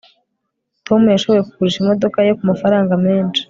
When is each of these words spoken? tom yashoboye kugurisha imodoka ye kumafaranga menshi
tom 0.87 1.01
yashoboye 1.13 1.41
kugurisha 1.47 1.79
imodoka 1.81 2.17
ye 2.25 2.31
kumafaranga 2.39 2.93
menshi 3.05 3.39